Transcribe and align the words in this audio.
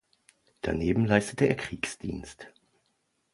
Daneben 0.61 1.05
leistete 1.05 1.45
er 1.45 1.53
Kriegsdienst. 1.53 2.47